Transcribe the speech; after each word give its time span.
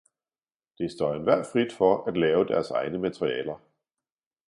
Det 0.77 0.91
står 0.91 1.15
enhver 1.15 1.43
frit 1.53 1.73
for 1.73 2.03
at 2.07 2.17
lave 2.17 2.45
deres 2.47 2.71
egne 2.71 2.97
materialer 2.97 3.59